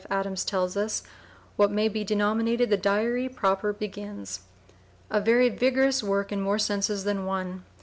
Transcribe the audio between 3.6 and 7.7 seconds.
begins," a very vigorous work in more senses than one.